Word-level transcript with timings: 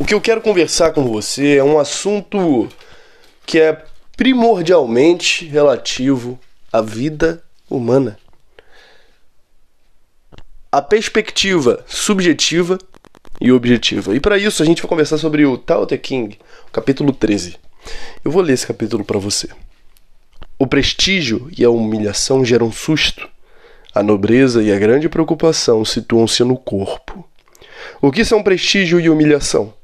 O 0.00 0.04
que 0.04 0.14
eu 0.14 0.20
quero 0.20 0.40
conversar 0.40 0.92
com 0.92 1.02
você 1.04 1.56
é 1.56 1.64
um 1.64 1.76
assunto 1.76 2.68
que 3.44 3.58
é 3.58 3.82
primordialmente 4.16 5.44
relativo 5.44 6.38
à 6.72 6.80
vida 6.80 7.42
humana. 7.68 8.16
A 10.70 10.80
perspectiva 10.80 11.84
subjetiva 11.88 12.78
e 13.40 13.50
objetiva. 13.50 14.14
E 14.14 14.20
para 14.20 14.38
isso 14.38 14.62
a 14.62 14.66
gente 14.66 14.80
vai 14.82 14.88
conversar 14.88 15.18
sobre 15.18 15.44
o 15.44 15.58
Tao 15.58 15.84
Te 15.84 15.98
King, 15.98 16.38
capítulo 16.70 17.12
13. 17.12 17.56
Eu 18.24 18.30
vou 18.30 18.40
ler 18.40 18.52
esse 18.52 18.68
capítulo 18.68 19.04
para 19.04 19.18
você. 19.18 19.48
O 20.56 20.66
prestígio 20.66 21.50
e 21.58 21.64
a 21.64 21.70
humilhação 21.70 22.44
geram 22.44 22.70
susto. 22.70 23.28
A 23.92 24.00
nobreza 24.00 24.62
e 24.62 24.72
a 24.72 24.78
grande 24.78 25.08
preocupação 25.08 25.84
situam-se 25.84 26.44
no 26.44 26.56
corpo. 26.56 27.28
O 28.00 28.12
que 28.12 28.24
são 28.24 28.44
prestígio 28.44 29.00
e 29.00 29.10
humilhação? 29.10 29.76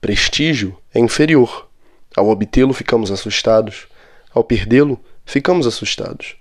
Prestígio 0.00 0.78
é 0.94 1.00
inferior. 1.00 1.68
Ao 2.16 2.28
obtê-lo, 2.28 2.72
ficamos 2.72 3.10
assustados. 3.10 3.88
Ao 4.32 4.44
perdê-lo, 4.44 5.00
ficamos 5.24 5.66
assustados. 5.66 6.36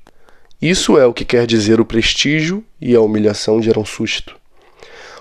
Isso 0.61 0.97
é 0.97 1.05
o 1.05 1.13
que 1.13 1.25
quer 1.25 1.47
dizer 1.47 1.79
o 1.79 1.85
prestígio 1.85 2.63
e 2.79 2.95
a 2.95 3.01
humilhação 3.01 3.61
geram 3.61 3.83
susto. 3.83 4.35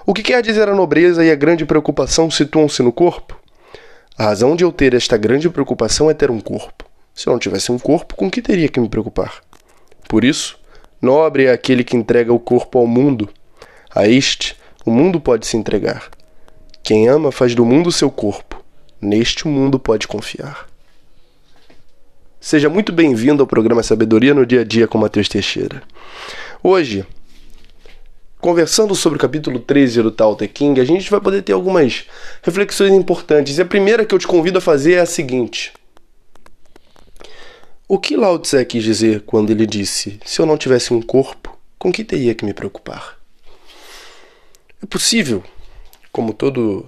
O 0.05 0.13
que 0.13 0.23
quer 0.23 0.43
dizer 0.43 0.69
a 0.69 0.75
nobreza 0.75 1.25
e 1.25 1.31
a 1.31 1.35
grande 1.35 1.65
preocupação 1.65 2.31
situam-se 2.31 2.83
no 2.83 2.93
corpo? 2.93 3.41
A 4.19 4.25
razão 4.25 4.55
de 4.55 4.65
eu 4.65 4.71
ter 4.71 4.93
esta 4.93 5.17
grande 5.17 5.49
preocupação 5.49 6.11
é 6.11 6.15
ter 6.15 6.31
um 6.31 6.41
corpo. 6.41 6.85
Se 7.15 7.27
eu 7.27 7.33
não 7.33 7.39
tivesse 7.39 7.73
um 7.73 7.79
corpo, 7.79 8.15
com 8.15 8.31
que 8.31 8.43
teria 8.43 8.69
que 8.69 8.79
me 8.79 8.89
preocupar? 8.89 9.43
Por 10.09 10.25
isso, 10.25 10.59
nobre 11.01 11.47
é 11.47 11.53
aquele 11.53 11.83
que 11.83 11.97
entrega 11.97 12.33
o 12.33 12.39
corpo 12.39 12.79
ao 12.79 12.87
mundo. 12.87 13.31
A 13.95 14.07
este, 14.07 14.57
o 14.85 14.91
mundo 14.91 15.19
pode 15.21 15.47
se 15.47 15.57
entregar. 15.57 16.11
Quem 16.87 17.09
ama 17.09 17.33
faz 17.33 17.53
do 17.53 17.65
mundo 17.65 17.91
seu 17.91 18.09
corpo. 18.09 18.65
Neste 19.03 19.49
mundo 19.49 19.77
pode 19.77 20.07
confiar. 20.07 20.69
Seja 22.41 22.69
muito 22.69 22.93
bem-vindo 22.93 23.43
ao 23.43 23.47
programa 23.49 23.83
Sabedoria 23.83 24.33
no 24.33 24.47
Dia 24.47 24.61
a 24.61 24.65
Dia 24.65 24.87
com 24.87 24.97
Matheus 24.97 25.29
Teixeira. 25.29 25.83
Hoje, 26.63 27.05
conversando 28.41 28.95
sobre 28.95 29.17
o 29.17 29.21
capítulo 29.21 29.59
13 29.59 30.01
do 30.01 30.13
Tao 30.13 30.37
Te 30.37 30.47
King, 30.47 30.81
a 30.81 30.85
gente 30.85 31.11
vai 31.11 31.21
poder 31.21 31.43
ter 31.43 31.55
algumas 31.55 32.05
reflexões 32.41 32.93
importantes. 32.93 33.59
E 33.59 33.63
a 33.63 33.67
primeira 33.67 34.05
que 34.05 34.15
eu 34.15 34.19
te 34.21 34.29
convido 34.29 34.59
a 34.59 34.63
fazer 34.63 34.93
é 34.93 35.01
a 35.01 35.07
seguinte: 35.07 35.73
O 37.89 37.99
que 37.99 38.17
Lao 38.17 38.39
Tse 38.39 38.65
quis 38.65 38.85
dizer 38.85 39.23
quando 39.23 39.51
ele 39.51 39.67
disse: 39.67 40.21
Se 40.25 40.41
eu 40.41 40.47
não 40.47 40.57
tivesse 40.57 40.95
um 40.95 41.03
corpo, 41.03 41.59
com 41.81 41.91
que 41.91 42.05
teria 42.05 42.33
que 42.33 42.45
me 42.45 42.55
preocupar? 42.55 43.19
É 44.81 44.87
possível, 44.87 45.43
como 46.17 46.33
todo 46.33 46.87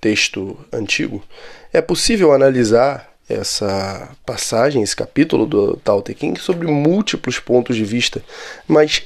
texto 0.00 0.56
antigo, 0.72 1.22
é 1.70 1.82
possível 1.82 2.32
analisar 2.32 3.12
essa 3.28 4.08
passagem, 4.24 4.82
esse 4.82 4.96
capítulo 4.96 5.44
do 5.44 5.76
Tao 5.76 6.00
Te 6.00 6.16
Ching 6.18 6.36
sobre 6.40 6.66
múltiplos 6.66 7.38
pontos 7.38 7.76
de 7.76 7.84
vista, 7.84 8.24
mas 8.66 9.02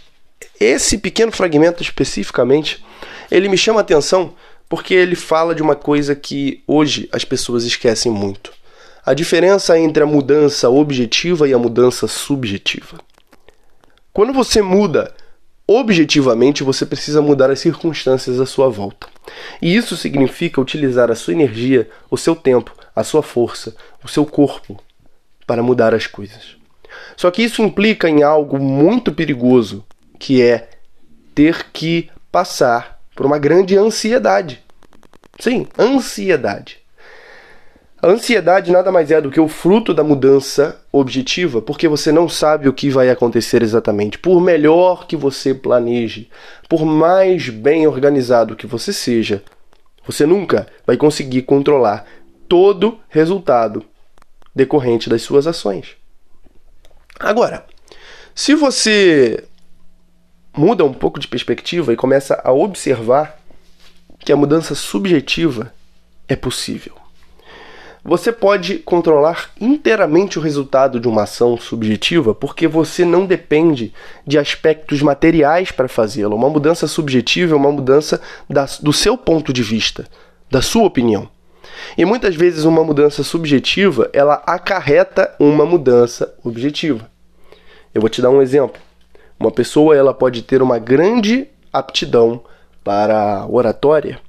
esse 0.60 0.96
pequeno 0.96 1.32
fragmento 1.32 1.82
especificamente, 1.82 2.84
ele 3.28 3.48
me 3.48 3.58
chama 3.58 3.80
a 3.80 3.82
atenção 3.82 4.34
porque 4.68 4.94
ele 4.94 5.16
fala 5.16 5.56
de 5.56 5.60
uma 5.60 5.74
coisa 5.74 6.14
que 6.14 6.62
hoje 6.68 7.08
as 7.10 7.24
pessoas 7.24 7.64
esquecem 7.64 8.12
muito. 8.12 8.52
A 9.04 9.12
diferença 9.12 9.76
entre 9.76 10.04
a 10.04 10.06
mudança 10.06 10.70
objetiva 10.70 11.48
e 11.48 11.52
a 11.52 11.58
mudança 11.58 12.06
subjetiva. 12.06 13.00
Quando 14.12 14.32
você 14.32 14.62
muda 14.62 15.12
objetivamente, 15.66 16.62
você 16.62 16.84
precisa 16.84 17.22
mudar 17.22 17.50
as 17.50 17.60
circunstâncias 17.60 18.40
à 18.40 18.46
sua 18.46 18.68
volta. 18.68 19.08
E 19.60 19.74
isso 19.74 19.96
significa 19.96 20.60
utilizar 20.60 21.10
a 21.10 21.14
sua 21.14 21.32
energia, 21.32 21.88
o 22.10 22.16
seu 22.16 22.36
tempo, 22.36 22.74
a 22.94 23.02
sua 23.02 23.22
força, 23.22 23.74
o 24.02 24.08
seu 24.08 24.26
corpo 24.26 24.78
para 25.46 25.62
mudar 25.62 25.94
as 25.94 26.06
coisas. 26.06 26.56
Só 27.16 27.30
que 27.30 27.42
isso 27.42 27.62
implica 27.62 28.08
em 28.08 28.22
algo 28.22 28.58
muito 28.58 29.12
perigoso, 29.12 29.84
que 30.18 30.42
é 30.42 30.70
ter 31.34 31.66
que 31.72 32.10
passar 32.30 33.00
por 33.14 33.26
uma 33.26 33.38
grande 33.38 33.76
ansiedade. 33.76 34.62
Sim, 35.38 35.66
ansiedade. 35.78 36.78
A 38.04 38.06
ansiedade 38.06 38.70
nada 38.70 38.92
mais 38.92 39.10
é 39.10 39.18
do 39.18 39.30
que 39.30 39.40
o 39.40 39.48
fruto 39.48 39.94
da 39.94 40.04
mudança 40.04 40.78
objetiva, 40.92 41.62
porque 41.62 41.88
você 41.88 42.12
não 42.12 42.28
sabe 42.28 42.68
o 42.68 42.72
que 42.74 42.90
vai 42.90 43.08
acontecer 43.08 43.62
exatamente. 43.62 44.18
Por 44.18 44.42
melhor 44.42 45.06
que 45.06 45.16
você 45.16 45.54
planeje, 45.54 46.28
por 46.68 46.84
mais 46.84 47.48
bem 47.48 47.86
organizado 47.86 48.56
que 48.56 48.66
você 48.66 48.92
seja, 48.92 49.42
você 50.06 50.26
nunca 50.26 50.66
vai 50.86 50.98
conseguir 50.98 51.44
controlar 51.44 52.04
todo 52.46 53.00
resultado 53.08 53.82
decorrente 54.54 55.08
das 55.08 55.22
suas 55.22 55.46
ações. 55.46 55.96
Agora, 57.18 57.64
se 58.34 58.54
você 58.54 59.44
muda 60.54 60.84
um 60.84 60.92
pouco 60.92 61.18
de 61.18 61.26
perspectiva 61.26 61.90
e 61.90 61.96
começa 61.96 62.38
a 62.44 62.52
observar 62.52 63.40
que 64.18 64.30
a 64.30 64.36
mudança 64.36 64.74
subjetiva 64.74 65.72
é 66.28 66.36
possível. 66.36 67.02
Você 68.06 68.30
pode 68.30 68.80
controlar 68.80 69.50
inteiramente 69.58 70.38
o 70.38 70.42
resultado 70.42 71.00
de 71.00 71.08
uma 71.08 71.22
ação 71.22 71.56
subjetiva 71.56 72.34
porque 72.34 72.68
você 72.68 73.02
não 73.02 73.24
depende 73.24 73.94
de 74.26 74.38
aspectos 74.38 75.00
materiais 75.00 75.70
para 75.70 75.88
fazê-la. 75.88 76.34
Uma 76.34 76.50
mudança 76.50 76.86
subjetiva 76.86 77.54
é 77.54 77.56
uma 77.56 77.72
mudança 77.72 78.20
da, 78.48 78.66
do 78.82 78.92
seu 78.92 79.16
ponto 79.16 79.54
de 79.54 79.62
vista, 79.62 80.06
da 80.50 80.60
sua 80.60 80.84
opinião. 80.84 81.30
E 81.96 82.04
muitas 82.04 82.36
vezes 82.36 82.64
uma 82.64 82.84
mudança 82.84 83.22
subjetiva, 83.22 84.10
ela 84.12 84.42
acarreta 84.46 85.34
uma 85.40 85.64
mudança 85.64 86.34
objetiva. 86.44 87.08
Eu 87.94 88.02
vou 88.02 88.10
te 88.10 88.20
dar 88.20 88.28
um 88.28 88.42
exemplo. 88.42 88.82
Uma 89.40 89.50
pessoa 89.50 89.96
ela 89.96 90.12
pode 90.12 90.42
ter 90.42 90.60
uma 90.60 90.78
grande 90.78 91.48
aptidão 91.72 92.42
para 92.84 93.46
oratória, 93.48 94.20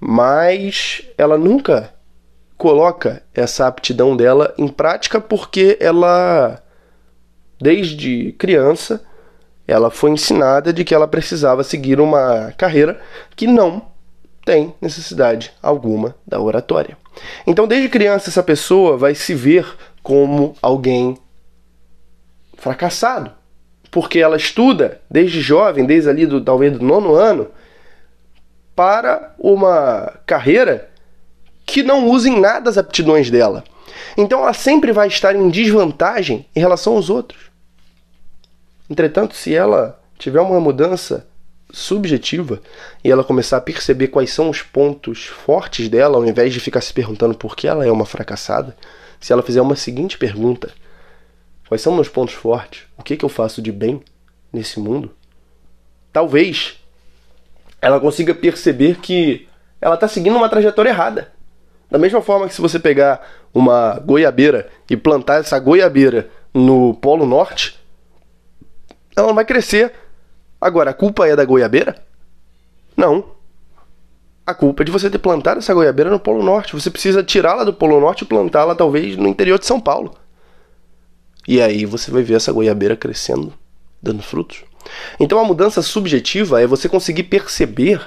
mas 0.00 1.02
ela 1.18 1.36
nunca 1.36 1.92
coloca 2.62 3.24
essa 3.34 3.66
aptidão 3.66 4.16
dela 4.16 4.54
em 4.56 4.68
prática 4.68 5.20
porque 5.20 5.76
ela 5.80 6.62
desde 7.60 8.30
criança 8.38 9.02
ela 9.66 9.90
foi 9.90 10.12
ensinada 10.12 10.72
de 10.72 10.84
que 10.84 10.94
ela 10.94 11.08
precisava 11.08 11.64
seguir 11.64 11.98
uma 12.00 12.54
carreira 12.56 13.00
que 13.34 13.48
não 13.48 13.82
tem 14.44 14.76
necessidade 14.80 15.52
alguma 15.60 16.14
da 16.24 16.40
oratória. 16.40 16.96
Então, 17.44 17.66
desde 17.66 17.88
criança, 17.88 18.30
essa 18.30 18.44
pessoa 18.44 18.96
vai 18.96 19.16
se 19.16 19.34
ver 19.34 19.66
como 20.00 20.54
alguém 20.62 21.18
fracassado, 22.56 23.32
porque 23.90 24.20
ela 24.20 24.36
estuda 24.36 25.00
desde 25.10 25.40
jovem, 25.40 25.84
desde 25.84 26.08
ali 26.08 26.26
do 26.26 26.40
talvez 26.40 26.78
do 26.78 26.84
nono 26.84 27.16
ano, 27.16 27.48
para 28.76 29.34
uma 29.36 30.12
carreira 30.24 30.91
que 31.72 31.82
não 31.82 32.06
usa 32.06 32.28
em 32.28 32.38
nada 32.38 32.68
as 32.68 32.76
aptidões 32.76 33.30
dela. 33.30 33.64
Então 34.14 34.40
ela 34.40 34.52
sempre 34.52 34.92
vai 34.92 35.08
estar 35.08 35.34
em 35.34 35.48
desvantagem 35.48 36.44
em 36.54 36.60
relação 36.60 36.94
aos 36.96 37.08
outros. 37.08 37.50
Entretanto, 38.90 39.34
se 39.34 39.54
ela 39.54 39.98
tiver 40.18 40.40
uma 40.40 40.60
mudança 40.60 41.26
subjetiva 41.72 42.60
e 43.02 43.10
ela 43.10 43.24
começar 43.24 43.56
a 43.56 43.60
perceber 43.62 44.08
quais 44.08 44.30
são 44.30 44.50
os 44.50 44.60
pontos 44.60 45.24
fortes 45.24 45.88
dela, 45.88 46.18
ao 46.18 46.26
invés 46.26 46.52
de 46.52 46.60
ficar 46.60 46.82
se 46.82 46.92
perguntando 46.92 47.34
por 47.34 47.56
que 47.56 47.66
ela 47.66 47.86
é 47.86 47.90
uma 47.90 48.04
fracassada, 48.04 48.76
se 49.18 49.32
ela 49.32 49.42
fizer 49.42 49.62
uma 49.62 49.74
seguinte 49.74 50.18
pergunta: 50.18 50.70
Quais 51.66 51.80
são 51.80 51.94
meus 51.94 52.10
pontos 52.10 52.34
fortes? 52.34 52.82
O 52.98 53.02
que, 53.02 53.16
que 53.16 53.24
eu 53.24 53.30
faço 53.30 53.62
de 53.62 53.72
bem 53.72 54.02
nesse 54.52 54.78
mundo? 54.78 55.10
Talvez 56.12 56.78
ela 57.80 57.98
consiga 57.98 58.34
perceber 58.34 58.98
que 58.98 59.48
ela 59.80 59.94
está 59.94 60.06
seguindo 60.06 60.36
uma 60.36 60.50
trajetória 60.50 60.90
errada. 60.90 61.31
Da 61.92 61.98
mesma 61.98 62.20
forma 62.20 62.48
que 62.48 62.54
se 62.54 62.60
você 62.60 62.80
pegar 62.80 63.20
uma 63.54 64.00
goiabeira 64.00 64.68
e 64.90 64.96
plantar 64.96 65.40
essa 65.40 65.58
goiabeira 65.60 66.28
no 66.52 66.94
Polo 66.94 67.26
Norte, 67.26 67.78
ela 69.14 69.28
não 69.28 69.34
vai 69.34 69.44
crescer 69.44 69.92
Agora, 70.62 70.90
a 70.90 70.94
culpa 70.94 71.26
é 71.26 71.34
da 71.34 71.44
goiabeira? 71.44 72.00
Não. 72.96 73.32
A 74.46 74.54
culpa 74.54 74.84
é 74.84 74.86
de 74.86 74.92
você 74.92 75.10
ter 75.10 75.18
plantado 75.18 75.58
essa 75.58 75.74
goiabeira 75.74 76.08
no 76.08 76.20
Polo 76.20 76.40
Norte. 76.40 76.74
Você 76.74 76.88
precisa 76.88 77.20
tirá-la 77.20 77.64
do 77.64 77.74
Polo 77.74 77.98
Norte 77.98 78.22
e 78.22 78.24
plantá-la 78.24 78.72
talvez 78.76 79.16
no 79.16 79.26
interior 79.26 79.58
de 79.58 79.66
São 79.66 79.80
Paulo. 79.80 80.14
E 81.48 81.60
aí 81.60 81.84
você 81.84 82.12
vai 82.12 82.22
ver 82.22 82.34
essa 82.34 82.52
goiabeira 82.52 82.96
crescendo, 82.96 83.52
dando 84.00 84.22
frutos. 84.22 84.62
Então 85.18 85.40
a 85.40 85.44
mudança 85.44 85.82
subjetiva 85.82 86.62
é 86.62 86.66
você 86.66 86.88
conseguir 86.88 87.24
perceber 87.24 88.00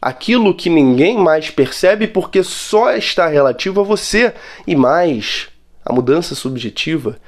aquilo 0.00 0.54
que 0.54 0.70
ninguém 0.70 1.18
mais 1.18 1.50
percebe 1.50 2.06
porque 2.06 2.42
só 2.42 2.94
está 2.94 3.28
relativo 3.28 3.80
a 3.80 3.84
você. 3.84 4.32
E 4.66 4.74
mais, 4.74 5.48
a 5.84 5.92
mudança 5.92 6.34
subjetiva 6.34 7.18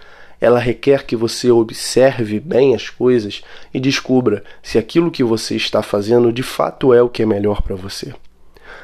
ela 0.43 0.59
requer 0.59 1.07
que 1.07 1.15
você 1.15 1.53
observe 1.53 2.41
bem 2.41 2.75
as 2.75 2.91
coisas 2.91 3.43
e 3.73 3.79
descubra 3.79 4.43
se 4.61 4.77
aquilo 4.77 5.09
que 5.09 5.23
você 5.23 5.55
está 5.55 5.83
fazendo 5.83 6.33
de 6.33 6.43
fato 6.43 6.93
é 6.93 7.01
o 7.01 7.09
que 7.09 7.23
é 7.23 7.27
melhor 7.27 7.63
para 7.63 7.77
você. 7.77 8.13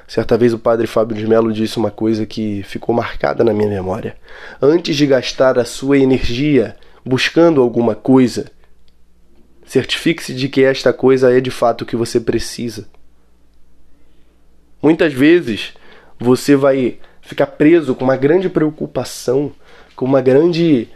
Certa 0.06 0.38
vez 0.38 0.54
o 0.54 0.58
padre 0.58 0.86
Fábio 0.86 1.16
de 1.16 1.26
Mello 1.26 1.52
disse 1.52 1.76
uma 1.76 1.90
coisa 1.90 2.24
que 2.24 2.62
ficou 2.62 2.94
marcada 2.94 3.42
na 3.42 3.52
minha 3.52 3.68
memória. 3.68 4.16
Antes 4.62 4.94
de 4.94 5.04
gastar 5.04 5.58
a 5.58 5.64
sua 5.64 5.98
energia 5.98 6.76
buscando 7.04 7.60
alguma 7.60 7.96
coisa, 7.96 8.52
certifique-se 9.66 10.32
de 10.32 10.48
que 10.48 10.62
esta 10.62 10.92
coisa 10.92 11.36
é 11.36 11.40
de 11.40 11.50
fato 11.50 11.82
o 11.82 11.86
que 11.86 11.96
você 11.96 12.20
precisa. 12.20 12.86
Muitas 14.88 15.12
vezes 15.12 15.74
você 16.18 16.56
vai 16.56 16.98
ficar 17.20 17.46
preso 17.46 17.94
com 17.94 18.04
uma 18.04 18.16
grande 18.16 18.48
preocupação, 18.48 19.52
com 19.94 20.06
uma 20.06 20.22
grande 20.22 20.88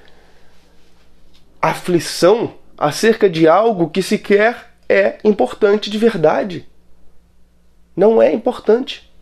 aflição 1.60 2.54
acerca 2.78 3.28
de 3.28 3.46
algo 3.46 3.90
que 3.90 4.02
sequer 4.02 4.72
é 4.88 5.18
importante 5.22 5.90
de 5.90 5.98
verdade. 5.98 6.66
Não 7.94 8.22
é 8.22 8.32
importante. 8.32 9.12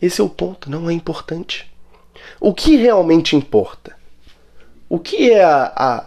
Esse 0.00 0.18
é 0.18 0.24
o 0.24 0.30
ponto, 0.30 0.70
não 0.70 0.88
é 0.88 0.94
importante. 0.94 1.70
O 2.40 2.54
que 2.54 2.76
realmente 2.76 3.36
importa? 3.36 3.94
O 4.88 4.98
que 4.98 5.30
é 5.30 5.44
a, 5.44 5.72
a, 5.76 6.06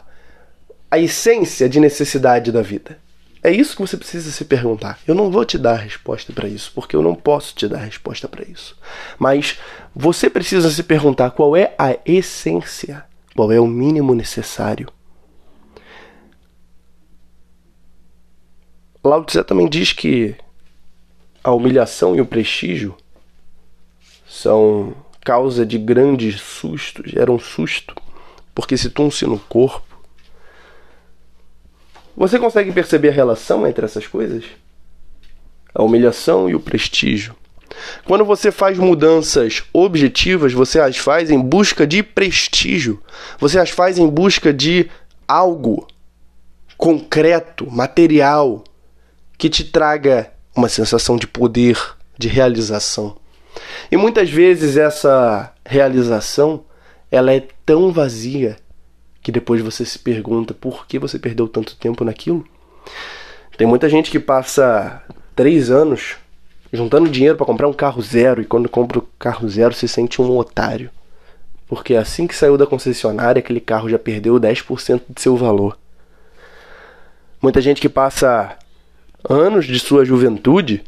a 0.90 0.98
essência 0.98 1.70
de 1.70 1.80
necessidade 1.80 2.52
da 2.52 2.64
vida? 2.64 2.98
É 3.44 3.52
isso 3.52 3.76
que 3.76 3.82
você 3.82 3.96
precisa 3.96 4.32
se 4.32 4.46
perguntar. 4.46 5.00
Eu 5.08 5.16
não 5.16 5.32
vou 5.32 5.46
te 5.46 5.58
dar 5.58 5.74
a 5.74 5.78
resposta 5.78 6.34
para 6.34 6.48
isso, 6.48 6.72
porque 6.74 6.96
eu 6.96 7.02
não 7.02 7.16
posso 7.16 7.56
te 7.56 7.68
dar 7.68 7.78
a 7.78 7.86
resposta 7.86 8.28
para 8.28 8.44
isso. 8.44 8.78
Mas 9.18 9.60
você 9.96 10.30
precisa 10.30 10.70
se 10.70 10.84
perguntar 10.84 11.32
qual 11.32 11.56
é 11.56 11.74
a 11.78 11.98
essência, 12.06 13.06
qual 13.36 13.52
é 13.52 13.60
o 13.60 13.68
mínimo 13.68 14.16
necessário. 14.16 14.90
Lao 19.04 19.24
Tse 19.24 19.44
também 19.44 19.70
diz 19.70 19.94
que 19.94 20.36
a 21.44 21.52
humilhação 21.52 22.16
e 22.16 22.20
o 22.20 22.26
prestígio 22.26 22.98
são 24.28 24.94
causa 25.24 25.66
de 25.66 25.78
grandes 25.78 26.42
sustos, 26.42 27.14
era 27.16 27.32
um 27.32 27.40
susto, 27.40 27.96
porque 28.54 28.76
se 28.76 28.90
tunce 28.90 29.26
no 29.26 29.40
corpo. 29.40 29.87
Você 32.18 32.40
consegue 32.40 32.72
perceber 32.72 33.10
a 33.10 33.14
relação 33.14 33.68
entre 33.68 33.86
essas 33.86 34.08
coisas? 34.08 34.44
A 35.74 35.84
humilhação 35.84 36.50
e 36.50 36.56
o 36.56 36.60
prestígio. 36.60 37.36
Quando 38.06 38.26
você 38.26 38.52
faz 38.52 38.80
mudanças 38.80 39.64
objetivas, 39.72 40.52
você 40.52 40.80
as 40.80 40.98
faz 40.98 41.30
em 41.30 41.40
busca 41.40 41.86
de 41.86 42.02
prestígio. 42.02 43.00
Você 43.38 43.60
as 43.60 43.70
faz 43.70 44.00
em 44.00 44.10
busca 44.10 44.52
de 44.52 44.90
algo 45.28 45.86
concreto, 46.76 47.70
material, 47.70 48.64
que 49.38 49.48
te 49.48 49.64
traga 49.64 50.32
uma 50.56 50.70
sensação 50.70 51.18
de 51.18 51.28
poder, 51.28 51.80
de 52.18 52.28
realização. 52.28 53.16
E 53.92 53.98
muitas 53.98 54.28
vezes 54.28 54.76
essa 54.76 55.54
realização 55.64 56.66
ela 57.12 57.32
é 57.32 57.44
tão 57.64 57.92
vazia 57.92 58.58
que 59.28 59.32
depois 59.34 59.62
você 59.62 59.84
se 59.84 60.00
pergunta 60.00 60.54
por 60.54 60.88
que 60.88 60.98
você 60.98 61.20
perdeu 61.20 61.50
tanto 61.50 61.76
tempo 61.76 62.06
naquilo. 62.06 62.48
Tem 63.58 63.68
muita 63.68 63.90
gente 63.90 64.10
que 64.10 64.22
passa 64.22 65.04
três 65.36 65.70
anos 65.70 66.16
juntando 66.72 67.10
dinheiro 67.10 67.36
para 67.36 67.46
comprar 67.46 67.68
um 67.68 67.74
carro 67.74 68.02
zero 68.02 68.42
e 68.42 68.46
quando 68.46 68.70
compra 68.70 69.00
o 69.00 69.08
carro 69.20 69.50
zero 69.50 69.74
se 69.74 69.86
sente 69.86 70.22
um 70.22 70.38
otário. 70.38 70.90
Porque 71.68 71.94
assim 71.94 72.26
que 72.26 72.34
saiu 72.34 72.58
da 72.58 72.66
concessionária, 72.66 73.42
aquele 73.42 73.60
carro 73.60 73.90
já 73.90 74.00
perdeu 74.00 74.40
10% 74.40 75.02
de 75.10 75.22
seu 75.22 75.36
valor. 75.36 75.78
Muita 77.42 77.60
gente 77.60 77.82
que 77.82 77.90
passa 77.90 78.58
anos 79.30 79.66
de 79.66 79.78
sua 79.78 80.06
juventude 80.06 80.86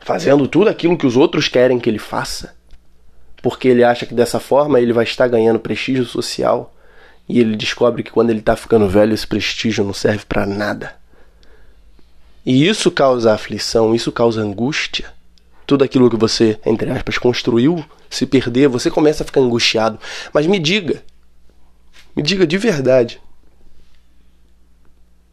fazendo 0.00 0.46
tudo 0.46 0.70
aquilo 0.70 0.96
que 0.96 1.08
os 1.08 1.16
outros 1.16 1.48
querem 1.48 1.80
que 1.80 1.90
ele 1.90 1.98
faça, 1.98 2.54
porque 3.42 3.66
ele 3.66 3.82
acha 3.82 4.06
que 4.06 4.14
dessa 4.14 4.38
forma 4.38 4.78
ele 4.78 4.92
vai 4.92 5.02
estar 5.02 5.26
ganhando 5.26 5.58
prestígio 5.58 6.04
social 6.04 6.70
e 7.28 7.40
ele 7.40 7.56
descobre 7.56 8.02
que 8.02 8.10
quando 8.10 8.30
ele 8.30 8.40
está 8.40 8.54
ficando 8.54 8.88
velho 8.88 9.14
esse 9.14 9.26
prestígio 9.26 9.84
não 9.84 9.94
serve 9.94 10.24
para 10.26 10.46
nada. 10.46 10.96
E 12.44 12.68
isso 12.68 12.90
causa 12.90 13.32
aflição, 13.32 13.94
isso 13.94 14.12
causa 14.12 14.42
angústia. 14.42 15.12
Tudo 15.66 15.82
aquilo 15.82 16.10
que 16.10 16.16
você, 16.16 16.58
entre 16.66 16.90
aspas, 16.90 17.16
construiu 17.16 17.82
se 18.10 18.26
perder, 18.26 18.68
você 18.68 18.90
começa 18.90 19.22
a 19.22 19.26
ficar 19.26 19.40
angustiado. 19.40 19.98
Mas 20.32 20.46
me 20.46 20.58
diga, 20.58 21.02
me 22.14 22.22
diga 22.22 22.46
de 22.46 22.58
verdade, 22.58 23.20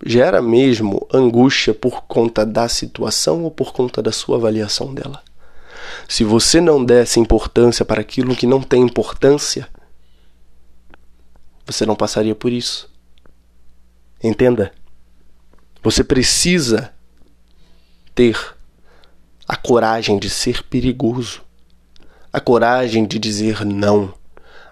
gera 0.05 0.41
mesmo 0.41 1.05
angústia 1.13 1.73
por 1.73 2.03
conta 2.03 2.45
da 2.45 2.69
situação 2.69 3.43
ou 3.43 3.51
por 3.51 3.73
conta 3.73 4.01
da 4.01 4.13
sua 4.13 4.38
avaliação 4.38 4.93
dela? 4.93 5.21
Se 6.07 6.23
você 6.23 6.61
não 6.61 6.83
desse 6.83 7.19
importância 7.19 7.83
para 7.83 7.99
aquilo 7.99 8.35
que 8.35 8.47
não 8.47 8.61
tem 8.61 8.81
importância, 8.81 9.67
você 11.71 11.85
não 11.85 11.95
passaria 11.95 12.35
por 12.35 12.51
isso. 12.51 12.89
Entenda? 14.23 14.71
Você 15.83 16.03
precisa 16.03 16.94
ter 18.13 18.38
a 19.47 19.56
coragem 19.56 20.19
de 20.19 20.29
ser 20.29 20.63
perigoso, 20.63 21.41
a 22.31 22.39
coragem 22.39 23.06
de 23.06 23.18
dizer 23.18 23.65
não, 23.65 24.13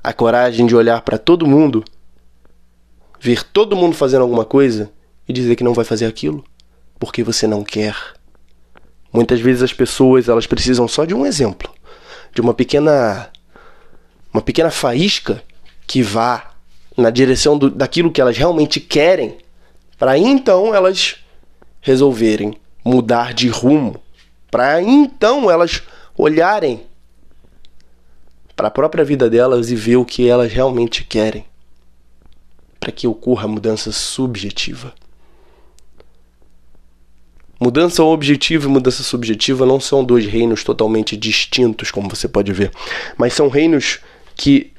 a 0.04 0.13
coragem 0.13 0.66
de 0.66 0.75
olhar 0.75 1.01
para 1.01 1.18
todo 1.18 1.48
mundo, 1.48 1.84
ver 3.19 3.44
todo 3.44 3.75
mundo 3.75 3.95
fazendo 3.95 4.22
alguma 4.22 4.45
coisa 4.45 4.92
e 5.28 5.34
dizer 5.34 5.56
que 5.56 5.63
não 5.63 5.74
vai 5.74 5.84
fazer 5.84 6.06
aquilo 6.06 6.44
porque 7.00 7.24
você 7.24 7.48
não 7.48 7.63
quer. 7.63 7.95
Muitas 9.12 9.40
vezes 9.40 9.63
as 9.63 9.74
pessoas 9.74 10.30
elas 10.30 10.45
precisam 10.45 10.88
só 10.88 11.06
de 11.06 11.13
um 11.13 11.25
exemplo, 11.25 11.74
de 12.34 12.42
uma 12.42 12.54
pequena 12.54 13.31
uma 14.31 14.42
pequena 14.42 14.69
faísca 14.69 15.44
que 15.88 16.04
vá 16.04 16.52
na 17.00 17.10
direção 17.10 17.57
do, 17.57 17.69
daquilo 17.69 18.12
que 18.12 18.22
elas 18.22 18.38
realmente 18.38 18.80
querem, 18.80 19.38
para 19.98 20.18
então 20.18 20.74
elas 20.74 21.18
resolverem 21.81 22.56
mudar 22.84 23.34
de 23.34 23.48
rumo, 23.48 24.01
para 24.51 24.81
então 24.81 25.50
elas 25.50 25.81
olharem 26.18 26.81
para 28.56 28.68
a 28.68 28.72
própria 28.72 29.06
vida 29.06 29.30
delas 29.30 29.72
e 29.72 29.75
ver 29.75 29.96
o 29.96 30.06
que 30.06 30.28
elas 30.28 30.51
realmente 30.51 31.04
querem, 31.04 31.46
para 32.80 32.92
que 32.92 33.07
ocorra 33.07 33.48
mudança 33.48 33.92
subjetiva. 33.92 34.94
Mudança 37.60 38.04
objetiva 38.04 38.68
e 38.68 38.72
mudança 38.72 39.04
subjetiva 39.04 39.66
não 39.66 39.80
são 39.80 40.04
dois 40.04 40.25
reinos 40.25 40.63
totalmente 40.63 41.18
distintos, 41.18 41.92
como 41.92 42.09
você 42.09 42.28
pode 42.28 42.54
ver, 42.54 42.71
mas 43.18 43.33
são 43.33 43.50
reinos 43.50 44.00
que 44.35 44.74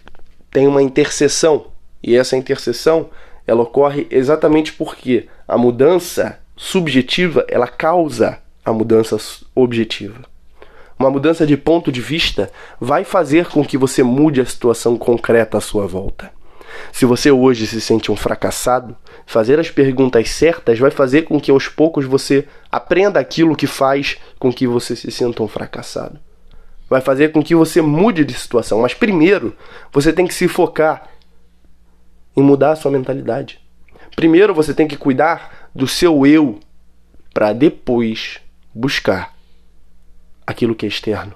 têm 0.50 0.66
uma 0.66 0.82
interseção. 0.82 1.66
E 2.02 2.16
essa 2.16 2.36
interseção 2.36 3.10
ela 3.46 3.62
ocorre 3.62 4.06
exatamente 4.10 4.72
porque 4.72 5.28
a 5.46 5.58
mudança 5.58 6.38
subjetiva 6.56 7.44
ela 7.48 7.66
causa 7.66 8.38
a 8.64 8.72
mudança 8.72 9.16
objetiva. 9.54 10.24
Uma 10.98 11.10
mudança 11.10 11.46
de 11.46 11.56
ponto 11.56 11.90
de 11.90 12.00
vista 12.00 12.50
vai 12.78 13.04
fazer 13.04 13.46
com 13.46 13.64
que 13.64 13.78
você 13.78 14.02
mude 14.02 14.40
a 14.40 14.44
situação 14.44 14.96
concreta 14.98 15.56
à 15.56 15.60
sua 15.60 15.86
volta. 15.86 16.30
Se 16.92 17.04
você 17.04 17.30
hoje 17.30 17.66
se 17.66 17.80
sente 17.80 18.12
um 18.12 18.16
fracassado, 18.16 18.96
fazer 19.26 19.58
as 19.58 19.70
perguntas 19.70 20.30
certas 20.30 20.78
vai 20.78 20.90
fazer 20.90 21.22
com 21.22 21.40
que 21.40 21.50
aos 21.50 21.68
poucos 21.68 22.04
você 22.04 22.46
aprenda 22.70 23.18
aquilo 23.18 23.56
que 23.56 23.66
faz 23.66 24.18
com 24.38 24.52
que 24.52 24.66
você 24.66 24.94
se 24.94 25.10
sinta 25.10 25.42
um 25.42 25.48
fracassado. 25.48 26.18
Vai 26.88 27.00
fazer 27.00 27.32
com 27.32 27.42
que 27.42 27.54
você 27.54 27.80
mude 27.80 28.24
de 28.24 28.34
situação, 28.34 28.80
mas 28.80 28.94
primeiro 28.94 29.56
você 29.92 30.12
tem 30.12 30.26
que 30.26 30.34
se 30.34 30.48
focar 30.48 31.08
em 32.36 32.42
mudar 32.42 32.72
a 32.72 32.76
sua 32.76 32.90
mentalidade. 32.90 33.60
Primeiro 34.14 34.54
você 34.54 34.74
tem 34.74 34.88
que 34.88 34.96
cuidar 34.96 35.70
do 35.74 35.86
seu 35.86 36.26
eu 36.26 36.60
para 37.32 37.52
depois 37.52 38.38
buscar 38.74 39.34
aquilo 40.46 40.74
que 40.74 40.84
é 40.84 40.88
externo. 40.88 41.34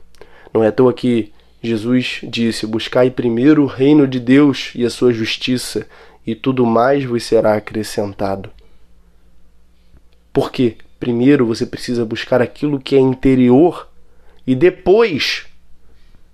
Não 0.52 0.62
é 0.62 0.68
à 0.68 0.72
toa 0.72 0.92
que 0.92 1.32
Jesus 1.62 2.20
disse: 2.22 2.66
Buscai 2.66 3.10
primeiro 3.10 3.62
o 3.62 3.66
reino 3.66 4.06
de 4.06 4.20
Deus 4.20 4.72
e 4.74 4.84
a 4.84 4.90
sua 4.90 5.12
justiça, 5.12 5.86
e 6.26 6.34
tudo 6.34 6.66
mais 6.66 7.04
vos 7.04 7.24
será 7.24 7.54
acrescentado. 7.54 8.50
Porque 10.32 10.76
primeiro 10.98 11.46
você 11.46 11.64
precisa 11.64 12.04
buscar 12.04 12.42
aquilo 12.42 12.80
que 12.80 12.96
é 12.96 12.98
interior 12.98 13.88
e 14.46 14.54
depois 14.54 15.46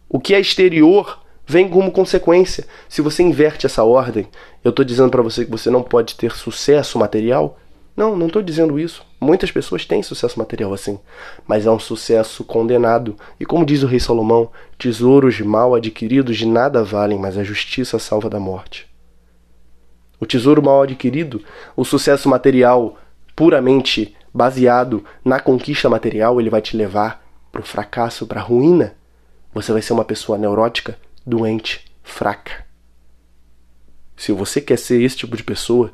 o 0.09 0.19
que 0.19 0.35
é 0.35 0.41
exterior 0.41 1.21
vem 1.51 1.69
como 1.69 1.91
consequência. 1.91 2.65
Se 2.89 3.03
você 3.03 3.25
inverte 3.25 3.67
essa 3.67 3.83
ordem, 3.83 4.29
eu 4.63 4.71
estou 4.71 4.85
dizendo 4.85 5.11
para 5.11 5.21
você 5.21 5.45
que 5.45 5.51
você 5.51 5.69
não 5.69 5.83
pode 5.83 6.15
ter 6.15 6.31
sucesso 6.31 6.97
material, 6.97 7.59
não, 7.97 8.17
não 8.17 8.29
estou 8.29 8.41
dizendo 8.41 8.79
isso. 8.79 9.05
Muitas 9.21 9.51
pessoas 9.51 9.85
têm 9.85 10.01
sucesso 10.01 10.39
material 10.39 10.73
assim, 10.73 10.97
mas 11.49 11.67
é 11.67 11.71
um 11.71 11.79
sucesso 11.81 12.45
condenado. 12.45 13.17
E 13.39 13.45
como 13.45 13.67
diz 13.67 13.83
o 13.83 13.89
rei 13.89 13.99
Salomão, 13.99 14.49
tesouros 14.79 15.41
mal 15.41 15.75
adquiridos 15.75 16.37
de 16.37 16.47
nada 16.47 16.85
valem, 16.85 17.19
mas 17.19 17.37
a 17.37 17.43
justiça 17.43 17.99
salva 17.99 18.31
da 18.31 18.39
morte. 18.39 18.89
O 20.21 20.27
tesouro 20.27 20.63
mal 20.63 20.83
adquirido, 20.83 21.43
o 21.77 21.85
sucesso 21.85 22.29
material 22.29 22.97
puramente 23.35 24.15
baseado 24.33 25.05
na 25.25 25.41
conquista 25.41 25.91
material, 25.91 26.41
ele 26.41 26.49
vai 26.49 26.63
te 26.63 26.77
levar 26.77 27.21
para 27.51 27.61
o 27.61 27.65
fracasso, 27.65 28.25
para 28.25 28.41
a 28.41 28.45
ruína, 28.45 28.95
você 29.53 29.73
vai 29.73 29.83
ser 29.83 29.93
uma 29.95 30.05
pessoa 30.05 30.39
neurótica, 30.39 30.97
doente, 31.27 31.85
fraca. 32.03 32.67
Se 34.17 34.33
você 34.33 34.61
quer 34.61 34.79
ser 34.79 35.03
esse 35.03 35.17
tipo 35.17 35.37
de 35.37 35.43
pessoa, 35.43 35.91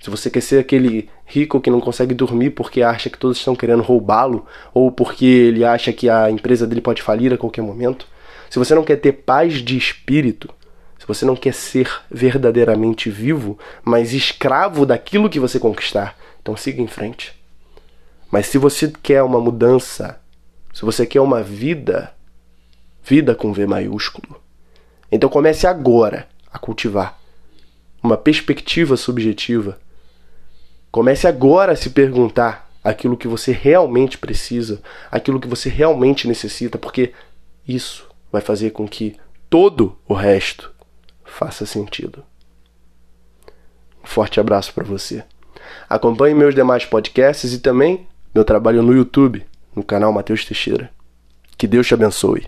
se 0.00 0.10
você 0.10 0.28
quer 0.28 0.40
ser 0.40 0.58
aquele 0.58 1.08
rico 1.24 1.60
que 1.60 1.70
não 1.70 1.80
consegue 1.80 2.14
dormir 2.14 2.50
porque 2.50 2.82
acha 2.82 3.08
que 3.08 3.18
todos 3.18 3.38
estão 3.38 3.56
querendo 3.56 3.82
roubá-lo, 3.82 4.44
ou 4.72 4.92
porque 4.92 5.24
ele 5.24 5.64
acha 5.64 5.92
que 5.92 6.10
a 6.10 6.30
empresa 6.30 6.66
dele 6.66 6.80
pode 6.80 7.00
falir 7.00 7.32
a 7.32 7.38
qualquer 7.38 7.62
momento, 7.62 8.06
se 8.50 8.58
você 8.58 8.74
não 8.74 8.84
quer 8.84 8.96
ter 8.96 9.12
paz 9.12 9.54
de 9.54 9.76
espírito, 9.76 10.52
se 10.98 11.06
você 11.06 11.24
não 11.24 11.34
quer 11.34 11.54
ser 11.54 11.90
verdadeiramente 12.10 13.10
vivo, 13.10 13.58
mas 13.82 14.12
escravo 14.12 14.84
daquilo 14.84 15.30
que 15.30 15.40
você 15.40 15.58
conquistar, 15.58 16.16
então 16.42 16.56
siga 16.56 16.82
em 16.82 16.86
frente. 16.86 17.34
Mas 18.30 18.46
se 18.46 18.58
você 18.58 18.92
quer 19.02 19.22
uma 19.22 19.40
mudança, 19.40 20.20
se 20.72 20.82
você 20.82 21.06
quer 21.06 21.20
uma 21.20 21.42
vida, 21.42 22.12
vida 23.02 23.34
com 23.34 23.52
V 23.52 23.66
maiúsculo, 23.66 24.43
então 25.14 25.28
comece 25.28 25.64
agora 25.64 26.26
a 26.52 26.58
cultivar 26.58 27.16
uma 28.02 28.16
perspectiva 28.16 28.96
subjetiva. 28.96 29.78
Comece 30.90 31.28
agora 31.28 31.70
a 31.70 31.76
se 31.76 31.90
perguntar 31.90 32.68
aquilo 32.82 33.16
que 33.16 33.28
você 33.28 33.52
realmente 33.52 34.18
precisa, 34.18 34.82
aquilo 35.12 35.38
que 35.38 35.46
você 35.46 35.68
realmente 35.68 36.26
necessita, 36.26 36.76
porque 36.76 37.12
isso 37.66 38.08
vai 38.32 38.42
fazer 38.42 38.70
com 38.70 38.88
que 38.88 39.16
todo 39.48 39.96
o 40.08 40.14
resto 40.14 40.72
faça 41.24 41.64
sentido. 41.64 42.24
Um 44.02 44.06
forte 44.08 44.40
abraço 44.40 44.74
para 44.74 44.82
você. 44.82 45.22
Acompanhe 45.88 46.34
meus 46.34 46.56
demais 46.56 46.84
podcasts 46.84 47.52
e 47.52 47.60
também 47.60 48.08
meu 48.34 48.44
trabalho 48.44 48.82
no 48.82 48.92
YouTube, 48.92 49.46
no 49.76 49.84
canal 49.84 50.12
Matheus 50.12 50.44
Teixeira. 50.44 50.90
Que 51.56 51.68
Deus 51.68 51.86
te 51.86 51.94
abençoe. 51.94 52.46